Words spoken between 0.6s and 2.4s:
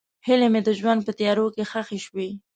د ژوند په تیارو کې ښخې شوې.